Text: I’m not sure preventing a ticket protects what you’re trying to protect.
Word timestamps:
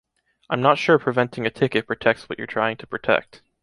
I’m 0.49 0.61
not 0.63 0.79
sure 0.79 0.97
preventing 0.97 1.45
a 1.45 1.51
ticket 1.51 1.85
protects 1.85 2.27
what 2.27 2.39
you’re 2.39 2.47
trying 2.47 2.75
to 2.77 2.87
protect. 2.87 3.43